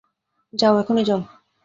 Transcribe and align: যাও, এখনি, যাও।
যাও, 0.53 0.73
এখনি, 0.79 1.01
যাও। 1.05 1.19